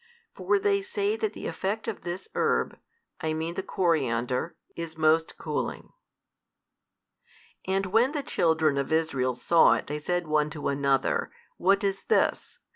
[0.33, 2.79] For they say that the effect of this herb,
[3.21, 5.93] I mean the coriander, is most cooling.
[7.67, 12.01] And when the children of Israel saw it they said one to another, What is
[12.07, 12.57] this?